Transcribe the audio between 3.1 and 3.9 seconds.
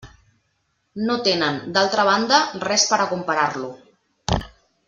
comparar-lo.